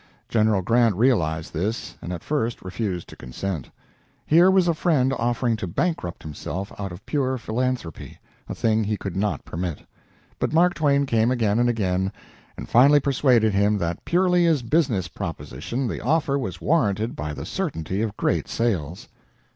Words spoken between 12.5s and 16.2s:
and finally persuaded him that purely as business proposition the